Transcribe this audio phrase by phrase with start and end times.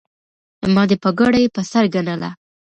[0.73, 2.29] ما دې پګړۍ په سر ګنله